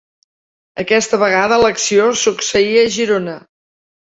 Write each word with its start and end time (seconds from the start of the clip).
Aquesta 0.83 1.19
vegada, 1.23 1.59
l'acció 1.65 2.09
succeïa 2.23 2.87
a 2.89 2.89
Girona. 2.97 3.39